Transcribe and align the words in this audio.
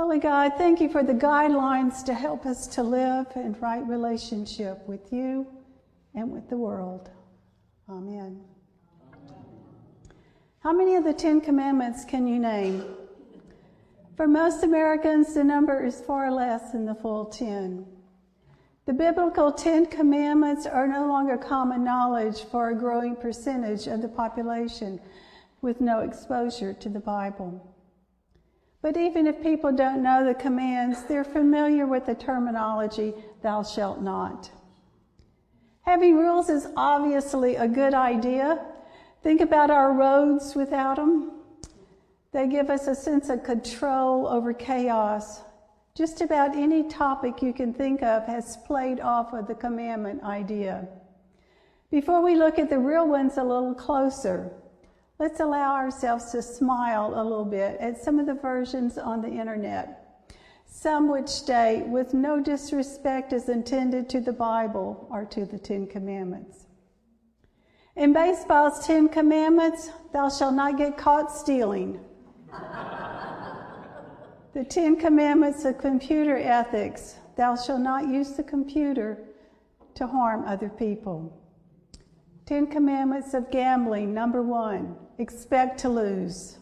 Holy 0.00 0.18
God, 0.18 0.54
thank 0.56 0.80
you 0.80 0.88
for 0.88 1.02
the 1.02 1.12
guidelines 1.12 2.02
to 2.06 2.14
help 2.14 2.46
us 2.46 2.66
to 2.68 2.82
live 2.82 3.26
in 3.36 3.52
right 3.60 3.86
relationship 3.86 4.82
with 4.88 5.12
you 5.12 5.46
and 6.14 6.32
with 6.32 6.48
the 6.48 6.56
world. 6.56 7.10
Amen. 7.86 8.40
How 10.60 10.72
many 10.72 10.94
of 10.94 11.04
the 11.04 11.12
Ten 11.12 11.42
Commandments 11.42 12.06
can 12.06 12.26
you 12.26 12.38
name? 12.38 12.82
For 14.16 14.26
most 14.26 14.64
Americans, 14.64 15.34
the 15.34 15.44
number 15.44 15.84
is 15.84 16.00
far 16.00 16.32
less 16.32 16.72
than 16.72 16.86
the 16.86 16.94
full 16.94 17.26
ten. 17.26 17.84
The 18.86 18.94
biblical 18.94 19.52
Ten 19.52 19.84
Commandments 19.84 20.64
are 20.64 20.88
no 20.88 21.08
longer 21.08 21.36
common 21.36 21.84
knowledge 21.84 22.44
for 22.44 22.70
a 22.70 22.74
growing 22.74 23.16
percentage 23.16 23.86
of 23.86 24.00
the 24.00 24.08
population 24.08 24.98
with 25.60 25.82
no 25.82 26.00
exposure 26.00 26.72
to 26.72 26.88
the 26.88 27.00
Bible. 27.00 27.76
But 28.82 28.96
even 28.96 29.26
if 29.26 29.42
people 29.42 29.72
don't 29.72 30.02
know 30.02 30.24
the 30.24 30.34
commands, 30.34 31.02
they're 31.04 31.24
familiar 31.24 31.86
with 31.86 32.06
the 32.06 32.14
terminology, 32.14 33.12
thou 33.42 33.62
shalt 33.62 34.00
not. 34.00 34.50
Having 35.82 36.16
rules 36.16 36.48
is 36.48 36.68
obviously 36.76 37.56
a 37.56 37.68
good 37.68 37.94
idea. 37.94 38.64
Think 39.22 39.40
about 39.40 39.70
our 39.70 39.92
roads 39.92 40.54
without 40.54 40.96
them. 40.96 41.32
They 42.32 42.46
give 42.46 42.70
us 42.70 42.86
a 42.86 42.94
sense 42.94 43.28
of 43.28 43.42
control 43.42 44.26
over 44.26 44.54
chaos. 44.54 45.40
Just 45.94 46.20
about 46.20 46.56
any 46.56 46.88
topic 46.88 47.42
you 47.42 47.52
can 47.52 47.74
think 47.74 48.02
of 48.02 48.24
has 48.26 48.56
played 48.66 49.00
off 49.00 49.34
of 49.34 49.46
the 49.46 49.54
commandment 49.54 50.22
idea. 50.22 50.88
Before 51.90 52.22
we 52.22 52.36
look 52.36 52.58
at 52.58 52.70
the 52.70 52.78
real 52.78 53.08
ones 53.08 53.36
a 53.36 53.42
little 53.42 53.74
closer, 53.74 54.52
Let's 55.20 55.40
allow 55.40 55.74
ourselves 55.74 56.32
to 56.32 56.40
smile 56.40 57.12
a 57.14 57.22
little 57.22 57.44
bit 57.44 57.78
at 57.78 58.02
some 58.02 58.18
of 58.18 58.24
the 58.24 58.32
versions 58.32 58.96
on 58.96 59.20
the 59.20 59.28
internet. 59.28 60.24
Some 60.64 61.10
which 61.10 61.28
state, 61.28 61.86
with 61.86 62.14
no 62.14 62.40
disrespect 62.40 63.34
is 63.34 63.50
intended 63.50 64.08
to 64.08 64.22
the 64.22 64.32
Bible 64.32 65.06
or 65.10 65.26
to 65.26 65.44
the 65.44 65.58
Ten 65.58 65.86
Commandments. 65.86 66.68
In 67.96 68.14
baseball's 68.14 68.86
Ten 68.86 69.10
Commandments, 69.10 69.90
thou 70.14 70.30
shalt 70.30 70.54
not 70.54 70.78
get 70.78 70.96
caught 70.96 71.30
stealing. 71.30 72.00
the 74.54 74.64
Ten 74.64 74.96
Commandments 74.96 75.66
of 75.66 75.76
computer 75.76 76.38
ethics, 76.38 77.16
thou 77.36 77.56
shalt 77.56 77.82
not 77.82 78.08
use 78.08 78.32
the 78.32 78.42
computer 78.42 79.18
to 79.96 80.06
harm 80.06 80.46
other 80.46 80.70
people. 80.70 81.36
Ten 82.46 82.66
Commandments 82.66 83.34
of 83.34 83.50
gambling, 83.50 84.14
number 84.14 84.42
one, 84.42 84.96
expect 85.20 85.78
to 85.80 85.88
lose. 85.88 86.56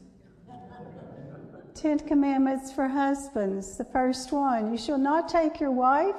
Ten 1.74 2.00
Commandments 2.00 2.72
for 2.72 2.88
husbands, 2.88 3.78
the 3.78 3.84
first 3.84 4.32
one, 4.32 4.72
you 4.72 4.76
shall 4.76 4.98
not 4.98 5.28
take 5.28 5.60
your 5.60 5.70
wife 5.70 6.16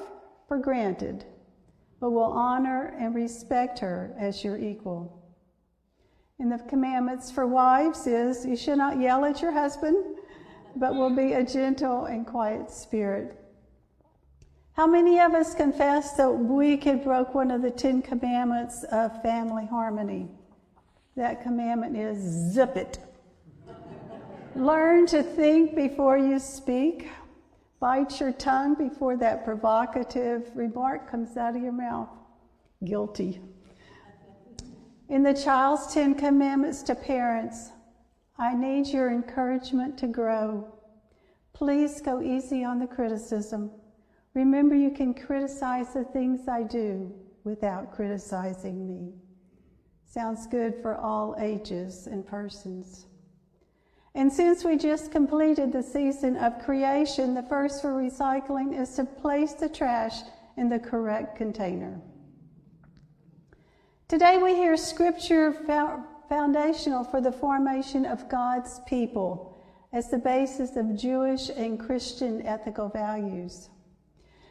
for 0.48 0.58
granted, 0.58 1.26
but 2.00 2.12
will 2.12 2.24
honor 2.24 2.96
and 2.98 3.14
respect 3.14 3.78
her 3.80 4.16
as 4.18 4.42
your 4.42 4.58
equal. 4.58 5.22
And 6.40 6.50
the 6.50 6.60
commandments 6.70 7.30
for 7.30 7.46
wives 7.46 8.08
is 8.08 8.46
you 8.46 8.56
shall 8.56 8.78
not 8.78 9.02
yell 9.02 9.26
at 9.26 9.42
your 9.42 9.52
husband, 9.52 9.98
but 10.78 10.96
will 10.96 11.14
be 11.14 11.34
a 11.34 11.44
gentle 11.44 12.06
and 12.06 12.26
quiet 12.26 12.72
spirit. 12.72 13.38
How 14.78 14.88
many 14.88 15.20
of 15.20 15.34
us 15.34 15.54
confess 15.54 16.14
that 16.14 16.32
we 16.32 16.78
could 16.78 17.04
broke 17.04 17.36
one 17.36 17.52
of 17.52 17.62
the 17.62 17.72
Ten 17.72 18.02
Commandments 18.02 18.86
of 18.86 19.22
family 19.22 19.66
harmony? 19.66 20.30
That 21.20 21.44
commandment 21.44 21.98
is 21.98 22.54
zip 22.54 22.78
it. 22.78 22.98
Learn 24.56 25.06
to 25.08 25.22
think 25.22 25.76
before 25.76 26.18
you 26.18 26.40
speak. 26.40 27.10
Bite 27.82 28.22
your 28.22 28.32
tongue 28.32 28.76
before 28.76 29.18
that 29.18 29.44
provocative 29.44 30.50
remark 30.56 31.12
comes 31.12 31.36
out 31.36 31.58
of 31.58 31.62
your 31.62 31.74
mouth. 31.74 32.08
Guilty. 32.86 33.42
In 35.10 35.22
the 35.22 35.34
child's 35.34 35.94
Ten 35.94 36.16
Commandments 36.16 36.84
to 36.84 36.96
parents, 36.96 37.72
I 38.38 38.56
need 38.56 38.88
your 38.88 39.12
encouragement 39.12 39.98
to 39.98 40.08
grow. 40.08 40.74
Please 41.52 42.00
go 42.00 42.22
easy 42.22 42.64
on 42.64 42.80
the 42.80 42.88
criticism. 42.88 43.72
Remember, 44.36 44.74
you 44.74 44.92
can 44.92 45.14
criticize 45.14 45.94
the 45.94 46.06
things 46.06 46.48
I 46.48 46.64
do 46.64 47.14
without 47.44 47.92
criticizing 47.94 48.88
me. 48.88 49.12
Sounds 50.10 50.48
good 50.48 50.74
for 50.82 50.98
all 50.98 51.36
ages 51.38 52.08
and 52.08 52.26
persons. 52.26 53.06
And 54.16 54.34
since 54.34 54.64
we 54.64 54.76
just 54.76 55.12
completed 55.12 55.72
the 55.72 55.84
season 55.84 56.36
of 56.38 56.66
creation, 56.66 57.36
the 57.36 57.44
first 57.44 57.80
for 57.80 57.92
recycling 57.92 58.76
is 58.76 58.96
to 58.96 59.06
place 59.06 59.54
the 59.54 59.70
trash 59.70 60.22
in 60.58 60.68
the 60.68 60.80
correct 60.80 61.38
container. 61.38 62.02
Today 64.08 64.40
we 64.40 64.56
hear 64.56 64.76
scripture 64.78 65.54
foundational 66.28 67.04
for 67.04 67.22
the 67.22 67.32
formation 67.32 68.08
of 68.08 68.28
God's 68.30 68.82
people 68.88 69.56
as 69.94 70.10
the 70.10 70.18
basis 70.18 70.76
of 70.76 70.98
Jewish 70.98 71.52
and 71.56 71.80
Christian 71.80 72.42
ethical 72.48 72.90
values. 72.90 73.70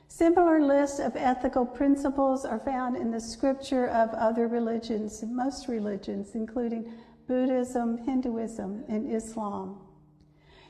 Similar 0.09 0.61
lists 0.63 0.99
of 0.99 1.15
ethical 1.17 1.65
principles 1.65 2.45
are 2.45 2.59
found 2.59 2.97
in 2.97 3.11
the 3.11 3.21
scripture 3.21 3.89
of 3.89 4.11
other 4.11 4.49
religions, 4.49 5.23
most 5.23 5.69
religions, 5.69 6.35
including 6.35 6.93
Buddhism, 7.27 7.99
Hinduism, 7.99 8.85
and 8.89 9.15
Islam. 9.15 9.79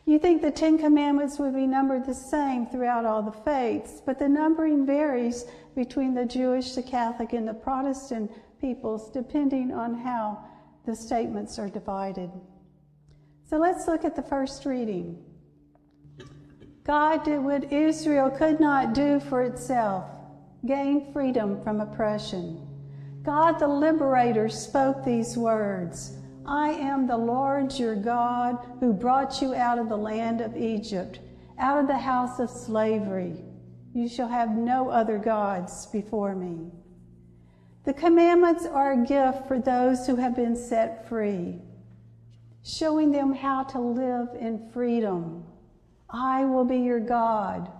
You 0.05 0.19
think 0.19 0.43
the 0.43 0.51
Ten 0.51 0.77
Commandments 0.77 1.39
would 1.39 1.55
be 1.55 1.67
numbered 1.67 2.05
the 2.05 2.15
same 2.15 2.67
throughout 2.67 3.05
all 3.05 3.23
the 3.23 3.31
faiths, 3.31 4.03
but 4.05 4.19
the 4.19 4.29
numbering 4.29 4.85
varies 4.85 5.45
between 5.77 6.15
the 6.15 6.25
Jewish, 6.25 6.73
the 6.73 6.83
Catholic, 6.83 7.33
and 7.33 7.47
the 7.47 7.55
Protestant 7.55 8.33
peoples 8.61 9.11
depending 9.11 9.73
on 9.73 9.95
how 9.95 10.43
the 10.85 10.97
statements 10.97 11.59
are 11.59 11.69
divided. 11.69 12.31
So 13.49 13.59
let's 13.59 13.87
look 13.87 14.05
at 14.05 14.17
the 14.17 14.23
first 14.23 14.65
reading. 14.67 15.23
God 16.89 17.23
did 17.23 17.41
what 17.41 17.71
Israel 17.71 18.31
could 18.31 18.61
not 18.61 18.95
do 18.95 19.21
for 19.21 19.43
itself 19.43 20.07
gain 20.65 21.13
freedom 21.13 21.63
from 21.63 21.83
oppression. 21.83 22.67
God 23.23 23.59
the 23.59 23.69
liberator 23.69 24.49
spoke 24.49 25.05
these 25.05 25.37
words 25.37 26.17
I 26.47 26.71
am 26.71 27.07
the 27.07 27.19
Lord 27.19 27.79
your 27.79 27.95
God 27.95 28.57
who 28.81 28.95
brought 28.95 29.43
you 29.43 29.55
out 29.55 29.79
of 29.79 29.91
the 29.91 29.99
land 29.99 30.41
of 30.41 30.57
Egypt, 30.57 31.21
out 31.59 31.79
of 31.79 31.89
the 31.89 31.99
house 31.99 32.39
of 32.39 32.49
slavery. 32.49 33.45
You 33.93 34.09
shall 34.09 34.29
have 34.29 34.57
no 34.57 34.89
other 34.89 35.19
gods 35.19 35.85
before 35.89 36.35
me. 36.35 36.71
The 37.85 37.93
commandments 37.93 38.65
are 38.65 38.93
a 38.93 39.05
gift 39.05 39.47
for 39.47 39.59
those 39.59 40.07
who 40.07 40.17
have 40.17 40.35
been 40.35 40.57
set 40.57 41.07
free, 41.07 41.61
showing 42.65 43.13
them 43.13 43.35
how 43.35 43.65
to 43.65 43.79
live 43.79 44.29
in 44.41 44.71
freedom 44.71 45.45
I 46.11 46.45
will 46.45 46.65
be 46.65 46.79
your 46.79 47.01
God. 47.01 47.71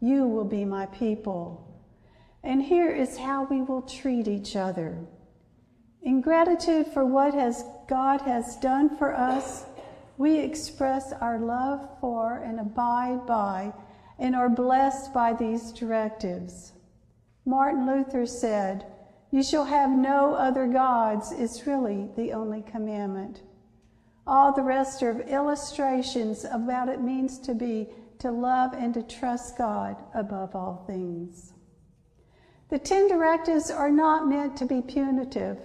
You 0.00 0.26
will 0.26 0.44
be 0.44 0.64
my 0.64 0.86
people. 0.86 1.64
And 2.44 2.62
here 2.62 2.94
is 2.94 3.18
how 3.18 3.44
we 3.44 3.62
will 3.62 3.82
treat 3.82 4.28
each 4.28 4.56
other. 4.56 4.98
In 6.02 6.20
gratitude 6.20 6.86
for 6.86 7.04
what 7.04 7.34
has 7.34 7.64
God 7.88 8.20
has 8.22 8.56
done 8.56 8.96
for 8.96 9.14
us, 9.14 9.64
we 10.16 10.38
express 10.38 11.12
our 11.12 11.38
love 11.38 11.88
for 12.00 12.38
and 12.38 12.60
abide 12.60 13.26
by 13.26 13.72
and 14.18 14.34
are 14.34 14.48
blessed 14.48 15.12
by 15.14 15.32
these 15.32 15.72
directives. 15.72 16.72
Martin 17.44 17.86
Luther 17.86 18.26
said, 18.26 18.84
You 19.30 19.42
shall 19.42 19.64
have 19.64 19.90
no 19.90 20.34
other 20.34 20.66
gods 20.66 21.32
is 21.32 21.66
really 21.66 22.08
the 22.16 22.32
only 22.32 22.62
commandment. 22.62 23.42
All 24.28 24.52
the 24.52 24.62
rest 24.62 25.02
are 25.02 25.22
illustrations 25.22 26.44
of 26.44 26.60
what 26.60 26.90
it 26.90 27.00
means 27.00 27.38
to 27.38 27.54
be, 27.54 27.88
to 28.18 28.30
love 28.30 28.74
and 28.74 28.92
to 28.92 29.02
trust 29.02 29.56
God 29.56 29.96
above 30.14 30.54
all 30.54 30.84
things. 30.86 31.54
The 32.68 32.78
Ten 32.78 33.08
Directives 33.08 33.70
are 33.70 33.90
not 33.90 34.28
meant 34.28 34.54
to 34.58 34.66
be 34.66 34.82
punitive, 34.82 35.56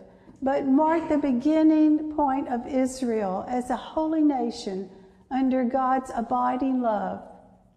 but 0.41 0.65
mark 0.65 1.09
the 1.09 1.17
beginning 1.17 2.13
point 2.15 2.47
of 2.47 2.65
Israel 2.65 3.45
as 3.49 3.69
a 3.69 3.75
holy 3.75 4.21
nation 4.21 4.89
under 5.29 5.65
God's 5.65 6.11
abiding 6.15 6.81
love 6.81 7.21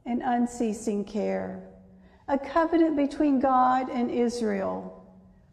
and 0.05 0.23
unceasing 0.23 1.05
care. 1.05 1.69
A 2.29 2.39
covenant 2.39 2.95
between 2.95 3.41
God 3.41 3.91
and 3.91 4.09
Israel. 4.09 5.05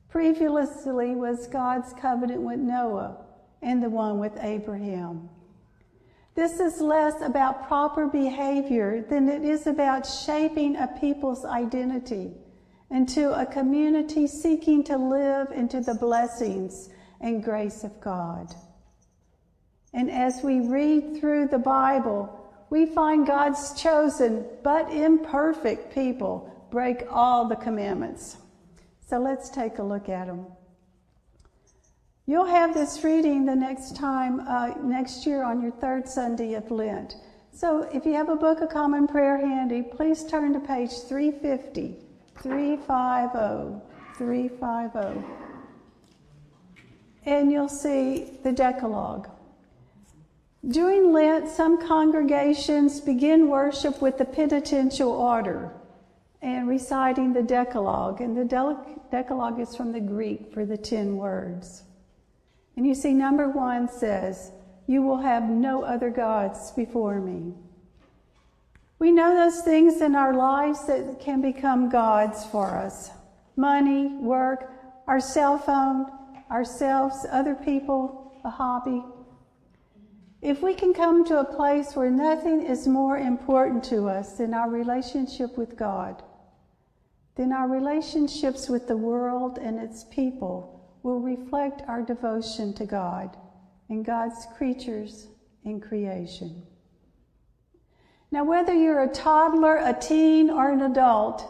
Previously 0.10 1.16
was 1.16 1.48
God's 1.48 1.92
covenant 1.94 2.42
with 2.42 2.60
Noah 2.60 3.23
and 3.64 3.82
the 3.82 3.90
one 3.90 4.20
with 4.20 4.34
Abraham. 4.42 5.30
This 6.36 6.60
is 6.60 6.82
less 6.82 7.22
about 7.22 7.68
proper 7.68 8.08
behavior 8.08 9.06
than 9.08 9.30
it 9.30 9.44
is 9.44 9.68
about 9.68 10.06
shaping 10.06 10.76
a 10.76 10.88
people's 11.00 11.46
identity 11.46 12.32
into 12.90 13.32
a 13.40 13.46
community 13.46 14.28
seeking 14.28 14.84
to 14.84 14.98
live 14.98 15.52
into 15.52 15.82
the 15.82 15.96
blessings 15.96 16.90
and 17.22 17.44
grace 17.44 17.84
of 17.84 18.00
God. 18.02 18.54
And 19.94 20.10
as 20.10 20.42
we 20.44 20.60
read 20.60 21.20
through 21.20 21.48
the 21.48 21.60
Bible, 21.60 22.40
we 22.70 22.88
find 22.88 23.28
God's 23.28 23.80
chosen 23.80 24.46
but 24.64 24.92
imperfect 24.92 25.94
people 25.94 26.68
break 26.72 27.04
all 27.12 27.48
the 27.48 27.56
commandments. 27.56 28.38
So 29.08 29.20
let's 29.20 29.50
take 29.50 29.78
a 29.78 29.84
look 29.84 30.10
at 30.10 30.26
them. 30.26 30.48
You'll 32.26 32.46
have 32.46 32.74
this 32.74 33.04
reading 33.04 33.46
the 33.46 33.56
next 33.56 33.98
time, 33.98 34.40
uh, 34.48 34.76
next 34.82 35.26
year 35.26 35.44
on 35.44 35.62
your 35.62 35.72
third 35.72 36.08
Sunday 36.08 36.54
of 36.54 36.72
Lent. 36.72 37.18
So 37.52 37.82
if 37.94 38.06
you 38.06 38.14
have 38.14 38.30
a 38.30 38.38
Book 38.38 38.62
of 38.62 38.70
Common 38.70 39.08
Prayer 39.08 39.38
handy, 39.38 39.82
please 39.82 40.24
turn 40.24 40.54
to 40.54 40.62
page 40.62 40.92
350, 41.10 41.98
350, 42.42 43.82
350. 44.18 45.22
And 47.26 47.52
you'll 47.52 47.68
see 47.68 48.40
the 48.42 48.54
Decalogue. 48.54 49.30
During 50.66 51.12
Lent, 51.12 51.50
some 51.50 51.86
congregations 51.86 53.02
begin 53.02 53.50
worship 53.50 54.02
with 54.02 54.18
the 54.18 54.24
penitential 54.24 55.12
order 55.12 55.74
and 56.42 56.70
reciting 56.70 57.34
the 57.34 57.44
Decalogue. 57.44 58.22
And 58.22 58.38
the 58.38 58.46
Decalogue 59.12 59.60
is 59.60 59.76
from 59.76 59.92
the 59.92 60.00
Greek 60.00 60.54
for 60.54 60.66
the 60.66 60.78
ten 60.78 61.18
words. 61.18 61.84
And 62.76 62.88
you 62.88 62.96
see, 62.96 63.14
number 63.14 63.50
one 63.50 63.88
says, 63.88 64.52
You 64.88 65.02
will 65.02 65.22
have 65.22 65.44
no 65.44 65.84
other 65.84 66.10
gods 66.10 66.72
before 66.72 67.20
me. 67.20 67.54
We 69.00 69.12
know 69.12 69.36
those 69.36 69.62
things 69.62 70.02
in 70.02 70.16
our 70.16 70.34
lives 70.34 70.88
that 70.88 71.20
can 71.20 71.42
become 71.42 71.90
gods 71.90 72.46
for 72.46 72.68
us 72.68 73.12
money, 73.56 74.08
work, 74.08 74.72
our 75.08 75.20
cell 75.20 75.58
phone, 75.58 76.08
ourselves, 76.50 77.26
other 77.32 77.54
people, 77.54 78.32
a 78.44 78.50
hobby. 78.50 79.04
If 80.42 80.62
we 80.62 80.74
can 80.74 80.94
come 80.94 81.24
to 81.26 81.40
a 81.40 81.56
place 81.56 81.96
where 81.96 82.10
nothing 82.10 82.64
is 82.64 82.88
more 82.88 83.18
important 83.18 83.84
to 83.86 84.10
us 84.10 84.38
than 84.38 84.54
our 84.54 84.70
relationship 84.70 85.58
with 85.58 85.78
God, 85.78 86.24
then 87.36 87.52
our 87.52 87.68
relationships 87.68 88.68
with 88.70 88.88
the 88.88 88.98
world 88.98 89.58
and 89.58 89.80
its 89.80 90.04
people 90.06 90.83
will 91.04 91.20
reflect 91.20 91.84
our 91.88 92.02
devotion 92.02 92.74
to 92.74 92.86
God 92.86 93.38
and 93.90 94.06
God's 94.06 94.48
creatures 94.58 95.28
in 95.66 95.80
creation. 95.80 96.64
Now, 98.32 98.44
whether 98.46 98.74
you're 98.74 99.04
a 99.04 99.14
toddler, 99.14 99.78
a 99.78 99.94
teen, 99.94 100.50
or 100.50 100.72
an 100.72 100.82
adult, 100.82 101.46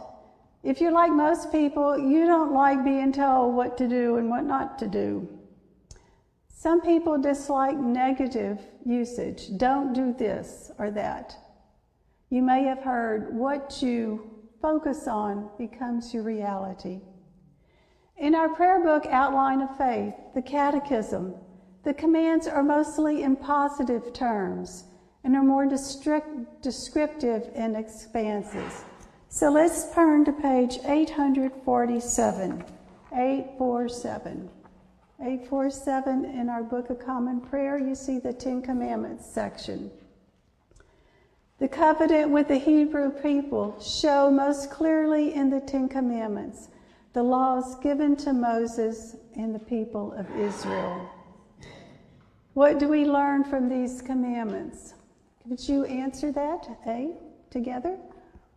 if 0.64 0.82
you're 0.82 0.92
like 0.92 1.14
most 1.14 1.52
people, 1.52 1.98
you 1.98 2.26
don't 2.26 2.54
like 2.54 2.84
being 2.84 3.14
told 3.14 3.56
what 3.56 3.78
to 3.78 3.88
do 3.88 4.18
and 4.18 4.30
what 4.30 4.44
not 4.44 4.78
to 4.80 4.88
do. 4.88 5.30
Some 6.50 6.82
people 6.82 7.18
dislike 7.18 7.78
negative 7.78 8.60
usage. 8.86 9.50
Don't 9.58 9.94
do 9.94 10.14
this 10.18 10.72
or 10.80 10.92
that. 10.92 11.36
You 12.30 12.42
may 12.42 12.64
have 12.64 12.80
heard 12.80 13.34
what 13.34 13.82
you 13.82 14.30
focus 14.62 15.08
on 15.08 15.50
becomes 15.58 16.14
your 16.14 16.24
reality. 16.24 17.02
In 18.18 18.36
our 18.36 18.50
prayer 18.50 18.82
book, 18.82 19.06
Outline 19.08 19.62
of 19.62 19.78
Faith, 19.78 20.14
the 20.34 20.42
Catechism, 20.42 21.34
the 21.84 21.94
commands 21.94 22.48
are 22.48 22.64
mostly 22.64 23.24
in 23.24 23.36
positive 23.36 24.14
terms 24.14 24.86
and 25.24 25.36
are 25.36 25.44
more 25.44 25.66
descriptive 25.66 27.50
and 27.56 27.76
expansive. 27.76 28.86
So 29.30 29.50
let's 29.50 29.94
turn 29.94 30.26
to 30.26 30.32
page 30.32 30.78
847. 30.86 32.64
847. 33.12 34.50
847 35.20 36.26
in 36.26 36.50
our 36.50 36.64
Book 36.64 36.90
of 36.90 37.00
Common 37.00 37.42
Prayer, 37.42 37.78
you 37.78 37.96
see 37.96 38.20
the 38.20 38.34
Ten 38.34 38.62
Commandments 38.62 39.26
section. 39.26 39.90
The 41.60 41.68
covenant 41.68 42.32
with 42.32 42.48
the 42.48 42.58
Hebrew 42.58 43.10
people 43.10 43.80
show 43.80 44.30
most 44.30 44.70
clearly 44.70 45.34
in 45.34 45.50
the 45.50 45.62
Ten 45.62 45.88
Commandments 45.88 46.70
the 47.14 47.24
laws 47.24 47.76
given 47.76 48.16
to 48.18 48.34
Moses 48.34 49.16
and 49.36 49.54
the 49.54 49.60
people 49.60 50.14
of 50.14 50.30
Israel. 50.36 51.10
What 52.54 52.80
do 52.80 52.88
we 52.88 53.06
learn 53.06 53.44
from 53.44 53.70
these 53.70 54.02
commandments? 54.02 54.94
Could 55.48 55.68
you 55.68 55.86
answer 55.86 56.32
that, 56.32 56.68
A, 56.88 57.12
together? 57.50 57.98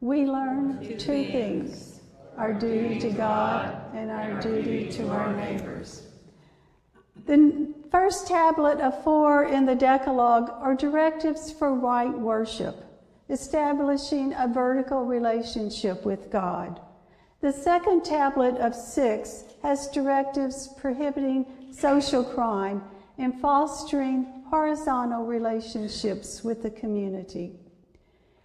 We 0.00 0.24
learn 0.24 0.98
two 0.98 1.24
things 1.24 2.00
our 2.36 2.52
duty 2.52 2.98
to 3.00 3.10
God 3.10 3.74
and 3.94 4.10
our 4.10 4.40
duty 4.42 4.90
to 4.92 5.08
our 5.08 5.34
neighbors. 5.34 6.06
The 7.24 7.72
first 7.90 8.26
tablet 8.26 8.78
of 8.80 9.02
four 9.02 9.44
in 9.44 9.64
the 9.64 9.74
Decalogue 9.74 10.50
are 10.50 10.74
directives 10.74 11.50
for 11.50 11.74
right 11.74 12.12
worship, 12.12 12.76
establishing 13.30 14.34
a 14.34 14.46
vertical 14.46 15.04
relationship 15.04 16.04
with 16.04 16.30
God. 16.30 16.80
The 17.46 17.52
second 17.52 18.04
tablet 18.04 18.56
of 18.56 18.74
six 18.74 19.44
has 19.62 19.86
directives 19.92 20.66
prohibiting 20.66 21.46
social 21.70 22.24
crime 22.24 22.82
and 23.18 23.40
fostering 23.40 24.42
horizontal 24.50 25.24
relationships 25.24 26.42
with 26.42 26.64
the 26.64 26.70
community. 26.70 27.52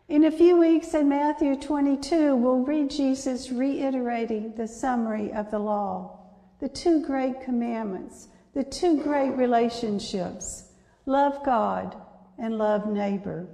In 0.07 0.25
a 0.25 0.31
few 0.31 0.55
weeks 0.55 0.93
in 0.93 1.09
Matthew 1.09 1.55
22, 1.55 2.35
we'll 2.35 2.59
read 2.59 2.91
Jesus 2.91 3.49
reiterating 3.49 4.53
the 4.53 4.67
summary 4.67 5.33
of 5.33 5.49
the 5.49 5.57
law, 5.57 6.19
the 6.59 6.69
two 6.69 7.03
great 7.03 7.41
commandments 7.41 8.27
the 8.53 8.63
two 8.63 9.01
great 9.01 9.31
relationships 9.31 10.73
love 11.07 11.43
God 11.43 11.95
and 12.37 12.59
love 12.59 12.85
neighbor. 12.85 13.47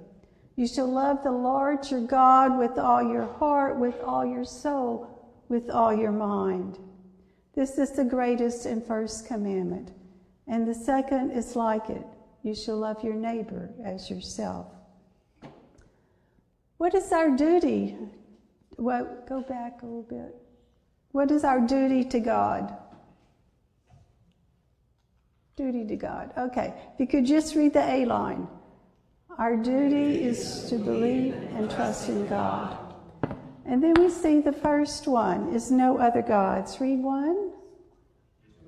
You 0.57 0.67
shall 0.67 0.91
love 0.91 1.23
the 1.23 1.31
Lord 1.31 1.89
your 1.89 2.01
God 2.01 2.59
with 2.59 2.77
all 2.77 3.01
your 3.01 3.27
heart, 3.35 3.79
with 3.79 3.95
all 4.03 4.25
your 4.25 4.43
soul, 4.43 5.13
with 5.49 5.69
all 5.69 5.93
your 5.93 6.11
mind. 6.11 6.77
This 7.55 7.77
is 7.77 7.91
the 7.91 8.03
greatest 8.03 8.65
and 8.65 8.85
first 8.85 9.27
commandment. 9.27 9.91
And 10.47 10.67
the 10.67 10.75
second 10.75 11.31
is 11.31 11.55
like 11.55 11.89
it 11.89 12.05
you 12.43 12.55
shall 12.55 12.77
love 12.77 13.03
your 13.03 13.15
neighbor 13.15 13.71
as 13.83 14.09
yourself. 14.09 14.67
What 16.77 16.93
is 16.93 17.11
our 17.11 17.35
duty? 17.35 17.97
Well, 18.77 19.23
go 19.27 19.41
back 19.41 19.81
a 19.81 19.85
little 19.85 20.03
bit. 20.03 20.35
What 21.11 21.31
is 21.31 21.43
our 21.43 21.59
duty 21.59 22.03
to 22.05 22.19
God? 22.19 22.77
Duty 25.55 25.85
to 25.87 25.95
God. 25.95 26.31
Okay, 26.37 26.73
if 26.93 26.99
you 26.99 27.07
could 27.07 27.25
just 27.25 27.55
read 27.55 27.73
the 27.73 27.83
A 27.83 28.05
line. 28.05 28.47
Our 29.37 29.55
duty 29.55 30.23
is 30.23 30.69
to 30.69 30.77
believe 30.77 31.33
and 31.33 31.69
trust 31.69 32.09
in 32.09 32.27
God. 32.27 32.86
And 33.67 33.83
then 33.83 33.93
we 33.97 34.09
see 34.09 34.39
the 34.39 34.53
first 34.53 35.07
one 35.07 35.53
is 35.53 35.69
no 35.69 35.97
other 35.97 36.21
gods. 36.21 36.79
Read 36.79 37.03
one. 37.03 37.51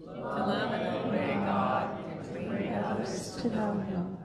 To 0.06 0.12
love 0.12 0.74
and 0.74 1.08
obey 1.08 1.36
God 1.36 1.98
and 2.10 2.24
to 2.24 2.50
bring 2.50 2.74
others 2.74 3.38
to 3.42 3.48
know 3.50 3.80
Him. 3.88 4.18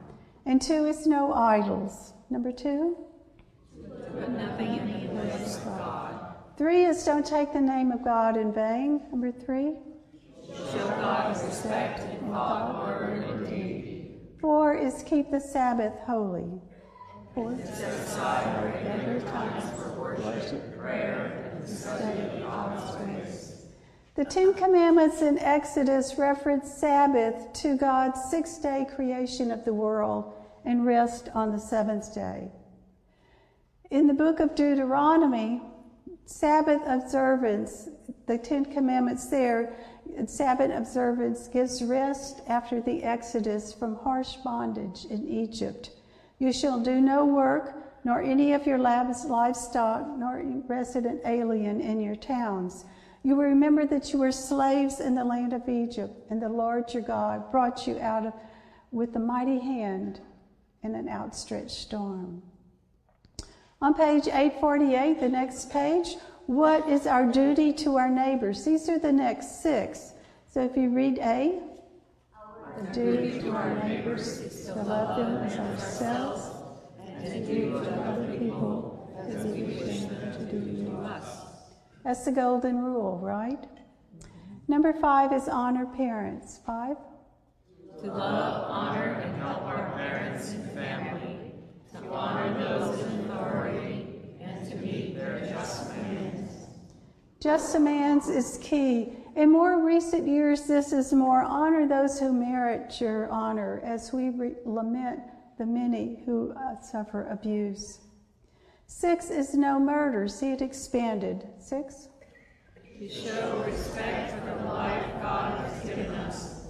And 0.47 0.61
two 0.61 0.87
is 0.87 1.07
no 1.07 1.33
idols. 1.33 2.13
Number 2.29 2.51
two? 2.51 2.97
Put 4.19 4.31
nothing 4.31 4.77
in 4.79 5.17
the 5.17 5.23
place 5.23 5.59
of 5.59 5.65
God. 5.65 6.35
Three 6.59 6.85
is 6.85 7.05
don't 7.05 7.25
take 7.25 7.53
the 7.53 7.61
name 7.61 7.93
of 7.93 8.03
God 8.03 8.37
in 8.37 8.53
vain. 8.53 9.01
Number 9.13 9.31
three? 9.31 9.77
Show 10.49 10.89
God 10.89 11.41
respect 11.41 12.01
in 12.01 12.31
thought, 12.31 12.85
word, 12.85 13.25
and 13.25 13.47
deed. 13.47 14.19
Four 14.41 14.77
is 14.77 15.05
keep 15.05 15.31
the 15.31 15.41
Sabbath 15.41 15.95
holy. 16.05 16.61
Set 17.35 17.93
aside 17.95 18.65
regular 18.65 19.21
times 19.23 19.65
for 19.77 20.15
worship, 20.21 20.79
prayer, 20.79 21.51
and 21.53 21.69
study 21.69 22.41
God's 22.41 22.97
ways. 22.97 23.65
The 24.15 24.25
Ten 24.25 24.55
Commandments 24.55 25.21
in 25.21 25.41
Exodus 25.41 26.17
reference 26.17 26.73
Sabbath 26.73 27.53
to 27.55 27.77
God's 27.77 28.21
six 28.31 28.59
day 28.59 28.87
creation 28.95 29.51
of 29.51 29.65
the 29.65 29.75
world 29.75 30.33
and 30.65 30.87
rest 30.87 31.29
on 31.35 31.51
the 31.51 31.59
seventh 31.59 32.15
day. 32.15 32.53
In 33.91 34.07
the 34.07 34.15
book 34.15 34.39
of 34.39 34.55
Deuteronomy, 34.55 35.61
Sabbath 36.27 36.83
observance, 36.87 37.89
the 38.29 38.39
Ten 38.39 38.65
Commandments 38.65 39.27
there, 39.27 39.75
Sabbath 40.27 40.71
observance 40.71 41.49
gives 41.49 41.83
rest 41.83 42.43
after 42.47 42.81
the 42.81 43.03
exodus 43.03 43.73
from 43.73 43.97
harsh 43.97 44.37
bondage 44.37 45.05
in 45.11 45.27
Egypt. 45.27 45.91
You 46.39 46.53
shall 46.53 46.81
do 46.81 47.01
no 47.01 47.25
work, 47.25 47.75
nor 48.05 48.21
any 48.21 48.53
of 48.53 48.67
your 48.67 48.79
livestock, 48.79 50.07
nor 50.19 50.43
resident 50.67 51.21
alien 51.25 51.81
in 51.81 52.01
your 52.01 52.17
towns. 52.17 52.85
You 53.23 53.37
will 53.37 53.45
remember 53.45 53.87
that 53.87 54.13
you 54.13 54.19
were 54.19 54.33
slaves 54.33 55.01
in 55.01 55.15
the 55.15 55.25
land 55.25 55.53
of 55.55 55.69
Egypt, 55.69 56.13
and 56.29 56.43
the 56.43 56.49
Lord 56.49 56.93
your 56.93 57.03
God 57.03 57.51
brought 57.51 57.87
you 57.87 57.99
out 57.99 58.27
of 58.27 58.35
with 58.93 59.17
a 59.17 59.19
mighty 59.19 59.59
hand 59.59 60.21
and 60.83 60.95
an 60.95 61.09
outstretched 61.09 61.95
arm. 61.95 62.43
On 63.81 63.95
page 63.95 64.29
848, 64.29 65.21
the 65.21 65.29
next 65.29 65.71
page, 65.71 66.17
what 66.47 66.89
is 66.89 67.07
our 67.07 67.31
duty 67.31 67.73
to 67.73 67.97
our 67.97 68.11
neighbors? 68.11 68.65
These 68.65 68.89
are 68.89 68.99
the 68.99 69.13
next 69.13 69.63
six. 69.63 70.13
So 70.47 70.61
if 70.61 70.77
you 70.77 70.91
read 70.91 71.19
A, 71.19 71.61
the 72.77 72.93
duty 72.93 73.41
to 73.41 73.51
our 73.51 73.83
neighbors 73.85 74.67
to 74.67 74.75
love 74.75 75.17
them 75.17 75.37
as 75.45 75.59
ourselves, 75.59 76.51
and 77.01 77.25
to 77.27 77.47
do 77.47 77.71
to 77.71 77.91
other 78.03 78.37
people 78.39 79.17
as 79.29 79.45
we 79.45 79.63
wish 79.63 80.01
them 80.01 80.33
to 80.33 80.45
do 80.45 80.85
to 80.87 80.97
us. 80.99 81.43
That's 82.05 82.25
the 82.25 82.33
golden 82.33 82.83
rule, 82.83 83.19
right? 83.19 83.65
Number 84.69 84.93
five 84.93 85.33
is 85.33 85.49
honor 85.49 85.87
parents. 85.87 86.61
Five? 86.67 86.97
To 88.01 88.07
love, 88.07 88.67
honor, 88.69 89.21
and 89.25 89.37
help 89.37 89.63
our 89.63 89.93
parents 89.93 90.51
and 90.51 90.71
family, 90.73 91.53
to 91.93 92.09
honor 92.11 92.59
those 92.59 93.01
in 93.01 93.21
authority, 93.21 94.07
and 94.41 94.69
to 94.69 94.77
meet 94.77 95.15
their 95.15 95.41
just 95.49 95.89
demands. 95.89 96.53
Just 97.41 97.73
demands 97.73 98.29
is 98.29 98.59
key. 98.61 99.17
In 99.37 99.51
more 99.51 99.85
recent 99.85 100.29
years, 100.29 100.63
this 100.63 100.93
is 100.93 101.13
more 101.13 101.43
honor 101.43 101.89
those 101.89 102.21
who 102.21 102.33
merit 102.33 103.01
your 103.01 103.29
honor 103.31 103.81
as 103.85 104.13
we 104.13 104.31
re- 104.31 104.55
lament 104.65 105.19
the 105.59 105.67
many 105.67 106.23
who 106.25 106.53
uh, 106.53 106.81
suffer 106.81 107.27
abuse. 107.29 107.99
Six 108.87 109.31
is 109.31 109.55
no 109.55 109.81
murder. 109.81 110.29
See 110.29 110.53
it 110.53 110.63
expanded. 110.63 111.49
Six? 111.59 112.09
To 113.01 113.09
show 113.09 113.65
respect 113.67 114.39
for 114.39 114.57
the 114.57 114.73
life 114.73 115.05
God 115.21 115.67
has 115.67 115.85
given 115.85 116.15
us, 116.15 116.67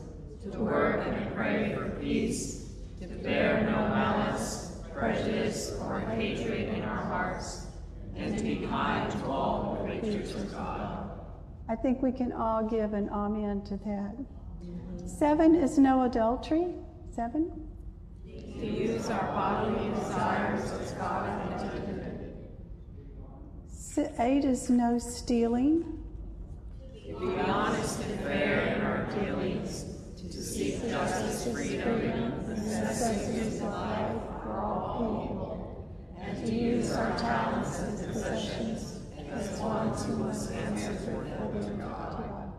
to 0.50 0.58
work 0.58 1.06
and 1.06 1.34
pray 1.34 1.74
for 1.76 1.90
peace, 2.00 2.70
to 2.98 3.08
bear 3.08 3.60
no 3.60 3.76
malice, 3.88 4.80
prejudice, 4.94 5.76
or 5.82 6.00
hatred 6.00 6.70
in 6.70 6.82
our 6.82 7.04
hearts, 7.04 7.66
and 8.16 8.38
to 8.38 8.42
be 8.42 8.66
kind 8.66 9.10
to 9.10 9.26
all 9.26 9.86
creatures 9.86 10.34
of 10.34 10.50
God. 10.50 11.23
I 11.68 11.74
think 11.76 12.02
we 12.02 12.12
can 12.12 12.32
all 12.32 12.62
give 12.68 12.92
an 12.92 13.08
amen 13.10 13.62
to 13.68 13.76
that. 13.78 14.14
Seven 15.08 15.54
is 15.54 15.78
no 15.78 16.02
adultery. 16.04 16.74
Seven? 17.14 17.50
To 18.24 18.66
use 18.66 19.08
our 19.10 19.26
bodily 19.32 19.90
desires 19.90 20.70
as 20.72 20.92
God 20.92 21.52
intended. 21.52 22.34
Eight 24.18 24.44
is 24.44 24.68
no 24.70 24.98
stealing. 24.98 25.84
To 27.06 27.20
be 27.20 27.40
honest 27.40 28.00
and 28.00 28.20
fair 28.20 28.74
in 28.74 28.80
our 28.82 29.04
dealings, 29.24 29.84
to 30.16 30.32
seek 30.32 30.82
justice, 30.82 31.52
freedom, 31.52 32.00
and 32.00 32.46
the 32.46 32.54
necessities 32.56 33.60
of 33.60 33.68
life 33.68 34.22
for 34.42 34.60
all 34.60 34.98
people, 35.22 36.16
and 36.20 36.46
to 36.46 36.52
use 36.52 36.92
our 36.92 37.16
talents 37.18 37.78
and 37.80 38.12
possessions 38.12 38.73
must 40.16 40.52
answer 40.52 40.92
God. 41.78 42.52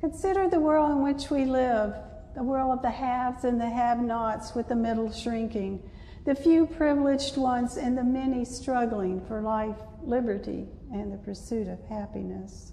Consider 0.00 0.48
the 0.48 0.60
world 0.60 0.92
in 0.92 1.02
which 1.02 1.30
we 1.30 1.44
live 1.44 1.94
the 2.34 2.42
world 2.42 2.72
of 2.72 2.82
the 2.82 2.90
haves 2.90 3.44
and 3.44 3.60
the 3.60 3.68
have 3.68 3.98
nots, 3.98 4.54
with 4.54 4.68
the 4.68 4.76
middle 4.76 5.10
shrinking, 5.10 5.82
the 6.24 6.34
few 6.34 6.66
privileged 6.66 7.36
ones 7.36 7.76
and 7.76 7.98
the 7.98 8.04
many 8.04 8.44
struggling 8.44 9.20
for 9.26 9.42
life, 9.42 9.76
liberty, 10.02 10.68
and 10.92 11.12
the 11.12 11.18
pursuit 11.18 11.66
of 11.66 11.78
happiness. 11.88 12.72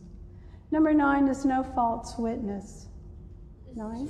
Number 0.71 0.93
nine 0.93 1.27
is 1.27 1.45
no 1.45 1.63
false 1.63 2.15
witness. 2.17 2.87
Nine? 3.75 4.09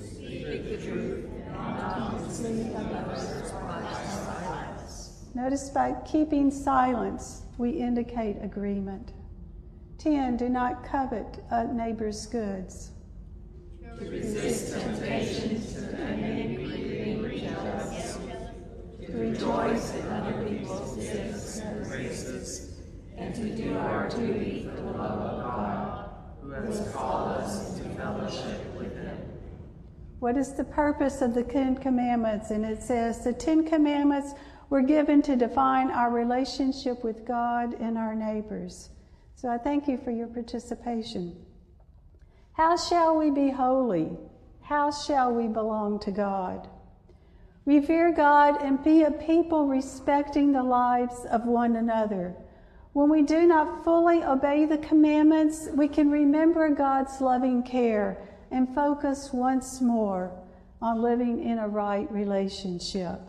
Notice 5.33 5.69
by 5.69 5.95
keeping 6.05 6.51
silence, 6.51 7.43
we 7.57 7.69
indicate 7.71 8.37
agreement. 8.41 9.11
10. 9.97 10.37
Do 10.37 10.49
not 10.49 10.83
covet 10.83 11.43
a 11.49 11.65
neighbor's 11.73 12.25
goods. 12.25 12.91
To 13.81 14.09
resist 14.09 14.73
temptations 14.73 15.73
to 15.73 15.95
and 15.95 17.39
jealous, 17.39 18.19
to 19.05 19.11
rejoice 19.11 19.95
in 19.95 20.07
other 20.07 20.45
people's 20.45 20.95
gifts 20.97 21.57
and 21.59 21.85
graces, 21.85 22.79
and 23.17 23.33
to 23.33 23.55
do 23.55 23.75
our 23.77 24.09
duty 24.09 24.69
for 24.69 24.81
the 24.81 24.91
love 24.91 25.19
of 25.19 25.43
God, 25.43 26.09
who 26.41 26.51
has 26.51 26.91
called 26.93 27.29
us 27.37 27.79
into 27.79 27.89
fellowship 27.95 28.75
with 28.75 28.95
Him. 28.95 29.17
What 30.19 30.37
is 30.37 30.53
the 30.53 30.63
purpose 30.63 31.21
of 31.21 31.33
the 31.33 31.43
Ten 31.43 31.75
Commandments? 31.75 32.51
And 32.51 32.65
it 32.65 32.83
says 32.83 33.23
the 33.23 33.33
Ten 33.33 33.65
Commandments 33.65 34.33
were 34.69 34.81
given 34.81 35.21
to 35.23 35.35
define 35.35 35.89
our 35.89 36.11
relationship 36.11 37.03
with 37.03 37.25
God 37.25 37.73
and 37.79 37.97
our 37.97 38.13
neighbors. 38.13 38.89
So 39.37 39.49
I 39.49 39.59
thank 39.59 39.87
you 39.87 39.99
for 39.99 40.09
your 40.09 40.25
participation. 40.25 41.35
How 42.53 42.75
shall 42.75 43.15
we 43.15 43.29
be 43.29 43.51
holy? 43.51 44.17
How 44.61 44.89
shall 44.89 45.31
we 45.31 45.47
belong 45.47 45.99
to 45.99 46.11
God? 46.11 46.67
Revere 47.63 48.11
God 48.11 48.59
and 48.63 48.83
be 48.83 49.03
a 49.03 49.11
people 49.11 49.67
respecting 49.67 50.51
the 50.51 50.63
lives 50.63 51.23
of 51.29 51.45
one 51.45 51.75
another. 51.75 52.35
When 52.93 53.11
we 53.11 53.21
do 53.21 53.45
not 53.45 53.83
fully 53.83 54.23
obey 54.23 54.65
the 54.65 54.79
commandments, 54.79 55.69
we 55.71 55.87
can 55.87 56.09
remember 56.09 56.67
God's 56.69 57.21
loving 57.21 57.61
care 57.61 58.17
and 58.49 58.73
focus 58.73 59.29
once 59.31 59.81
more 59.81 60.31
on 60.81 61.03
living 61.03 61.43
in 61.43 61.59
a 61.59 61.67
right 61.67 62.11
relationship. 62.11 63.19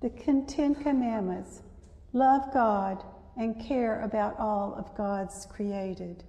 The 0.00 0.10
Ten 0.48 0.74
Commandments 0.74 1.62
love 2.12 2.52
God 2.52 3.04
and 3.36 3.60
care 3.60 4.02
about 4.02 4.38
all 4.38 4.74
of 4.74 4.96
God's 4.96 5.46
created. 5.46 6.24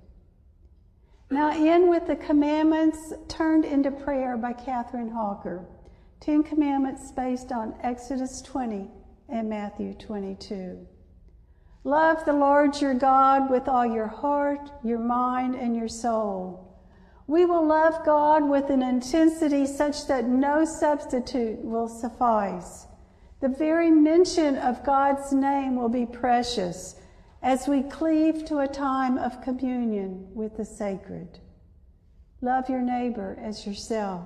Now, 1.30 1.52
in 1.52 1.90
with 1.90 2.08
the 2.08 2.16
commandments 2.16 3.14
turned 3.28 3.66
into 3.66 3.92
prayer 3.92 4.38
by 4.38 4.54
Catherine 4.54 5.10
Hawker. 5.10 5.66
Ten 6.20 6.44
Commandments 6.44 7.12
based 7.12 7.52
on 7.52 7.76
Exodus 7.82 8.42
20 8.44 8.88
and 9.30 9.50
Matthew 9.50 9.94
22. 9.94 10.88
Love 11.84 12.24
the 12.24 12.34
Lord 12.34 12.80
your 12.80 12.94
God 12.94 13.50
with 13.50 13.68
all 13.68 13.86
your 13.86 14.08
heart, 14.08 14.70
your 14.84 15.00
mind, 15.00 15.56
and 15.56 15.76
your 15.76 15.90
soul. 15.90 16.80
We 17.28 17.46
will 17.46 17.66
love 17.66 18.06
God 18.06 18.48
with 18.48 18.70
an 18.70 18.82
intensity 18.82 19.66
such 19.66 20.08
that 20.08 20.28
no 20.28 20.66
substitute 20.66 21.60
will 21.64 21.88
suffice. 21.88 22.86
The 23.44 23.50
very 23.50 23.92
mention 23.92 24.56
of 24.56 24.86
God's 24.86 25.34
name 25.34 25.76
will 25.76 25.90
be 25.90 26.06
precious 26.06 26.96
as 27.42 27.68
we 27.68 27.84
cleave 27.84 28.46
to 28.46 28.60
a 28.60 28.70
time 28.70 29.18
of 29.18 29.42
communion 29.42 30.30
with 30.34 30.56
the 30.56 30.64
sacred. 30.64 31.40
Love 32.40 32.70
your 32.70 32.80
neighbor 32.80 33.38
as 33.42 33.68
yourself. 33.68 34.24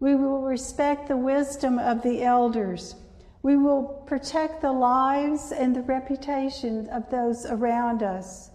We 0.00 0.16
will 0.16 0.42
respect 0.42 1.08
the 1.08 1.16
wisdom 1.16 1.78
of 1.78 2.02
the 2.02 2.22
elders. 2.22 2.94
We 3.42 3.56
will 3.56 4.04
protect 4.06 4.60
the 4.60 4.72
lives 4.72 5.50
and 5.50 5.74
the 5.74 5.80
reputation 5.80 6.90
of 6.90 7.08
those 7.08 7.46
around 7.46 8.02
us. 8.02 8.50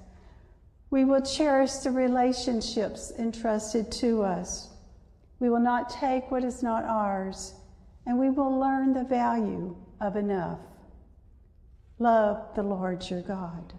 We 0.91 1.05
will 1.05 1.22
cherish 1.22 1.74
the 1.77 1.89
relationships 1.89 3.12
entrusted 3.17 3.91
to 3.93 4.22
us. 4.22 4.69
We 5.39 5.50
will 5.50 5.60
not 5.60 5.89
take 5.89 6.29
what 6.29 6.43
is 6.43 6.62
not 6.62 6.84
ours, 6.84 7.55
and 8.05 8.19
we 8.19 8.29
will 8.29 8.59
learn 8.59 8.93
the 8.93 9.03
value 9.03 9.75
of 10.01 10.15
enough. 10.15 10.59
Love 12.00 12.53
the 12.55 12.63
Lord 12.63 13.09
your 13.09 13.21
God. 13.21 13.74